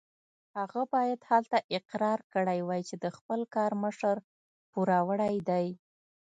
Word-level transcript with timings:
هغه 0.57 0.81
باید 0.93 1.19
هلته 1.29 1.57
اقرار 1.77 2.19
کړی 2.33 2.59
وای 2.67 2.81
چې 2.89 2.95
د 3.03 3.05
خپل 3.17 3.39
کار 3.55 3.71
مشر 3.83 4.15
پوروړی 4.71 5.35
دی. 5.49 5.67